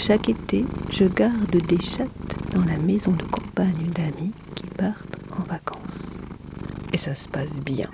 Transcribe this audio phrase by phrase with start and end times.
[0.00, 5.42] Chaque été, je garde des chattes dans la maison de campagne d'amis qui partent en
[5.42, 6.16] vacances.
[6.94, 7.90] Et ça se passe bien.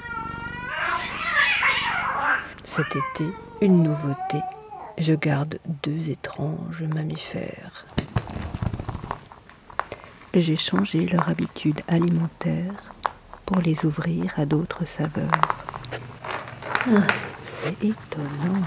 [2.63, 3.29] Cet été,
[3.61, 4.41] une nouveauté.
[4.97, 7.85] Je garde deux étranges mammifères.
[10.33, 12.95] J'ai changé leur habitude alimentaire
[13.45, 15.41] pour les ouvrir à d'autres saveurs.
[16.87, 17.03] Ah,
[17.43, 18.63] c'est étonnant.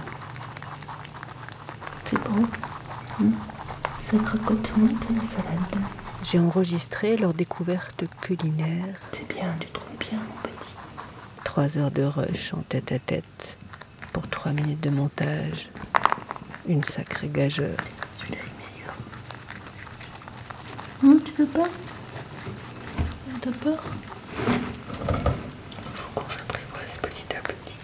[2.04, 2.46] C'est bon.
[3.20, 3.28] La
[5.26, 5.84] salade.
[6.24, 8.96] J'ai enregistré leur découverte culinaire.
[9.12, 10.74] C'est bien, tu trouves bien, mon petit.
[11.44, 13.58] Trois heures de rush en tête à tête
[14.14, 15.70] pour trois minutes de montage.
[16.68, 17.78] Une sacrée gageure.
[18.16, 18.96] Celui-là est meilleur.
[21.04, 21.68] Non, tu veux pas?
[23.42, 23.84] T'as peur?
[25.96, 27.78] Faut qu'on s'apprivoise petit à petit.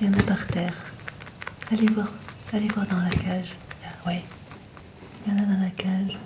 [0.00, 0.74] Il y en a par terre.
[1.72, 2.08] Allez voir.
[2.52, 3.54] Allez voir dans la cage.
[3.84, 4.22] Ah, ouais.
[5.26, 6.18] Il y en a dans la cage.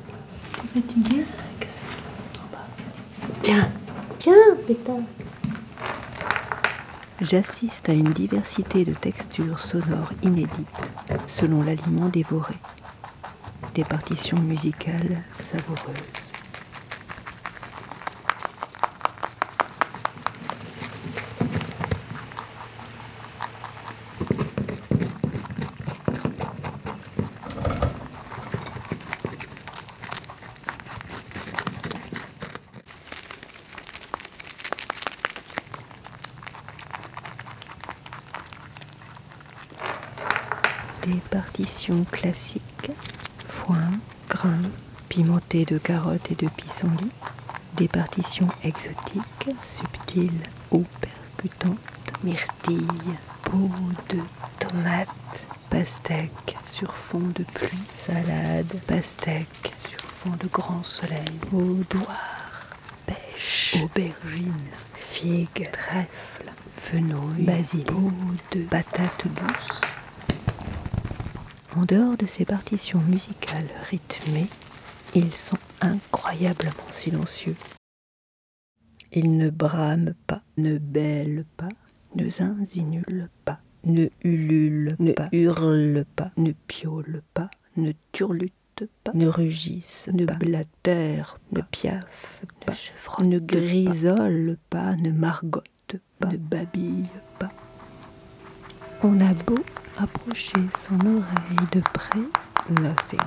[0.75, 1.69] Fais-tu bien dans la cage?
[3.43, 3.69] Tiens
[4.19, 4.35] Tiens,
[4.67, 4.97] pétard
[7.21, 10.51] J'assiste à une diversité de textures sonores inédites
[11.27, 12.55] selon l'aliment dévoré.
[13.75, 16.18] Des partitions musicales savoureuses.
[41.03, 42.91] Des partitions classiques,
[43.47, 43.91] foin,
[44.29, 44.61] grain,
[45.09, 47.11] pimenté de carottes et de pissenlit,
[47.77, 51.79] des partitions exotiques, subtiles ou percutantes,
[52.23, 53.71] myrtilles, peau
[54.11, 54.21] de
[54.59, 55.09] tomates,
[55.71, 62.67] pastèque sur fond de pluie, salade, pastèque sur fond de grand soleil, boudoir,
[63.07, 64.53] pêche, aubergine,
[64.95, 68.13] figues, trèfle, fenouil, basilic, peau
[68.53, 69.81] de patates douces,
[71.79, 74.49] en dehors de ces partitions musicales rythmées,
[75.15, 77.55] ils sont incroyablement silencieux.
[79.13, 81.69] Ils ne brament pas, ne bêlent pas,
[82.17, 88.53] ne zinzinulent pas, ne ululent ne pas, hurlent pas, ne piaulent pas, ne turlutent
[89.05, 96.39] pas, ne rugissent, ne blatèrent, ne piaffent pas, ne grisolent pas, ne margotent pas, ne
[96.39, 97.07] babillent
[97.39, 97.53] pas.
[99.05, 99.63] On a beau
[100.01, 102.21] approcher son oreille de près,
[102.81, 103.21] nothing,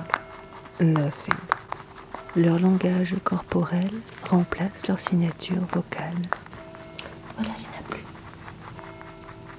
[0.80, 1.34] nothing.
[2.34, 3.90] Leur langage corporel
[4.24, 6.16] remplace leur signature vocale.
[7.36, 8.04] Voilà, il n'y en a plus.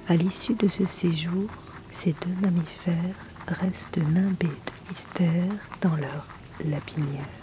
[0.09, 1.49] À l'issue de ce séjour,
[1.91, 3.15] ces deux mammifères
[3.47, 6.25] restent nimbés de mystère dans leur
[6.65, 7.42] lapinière.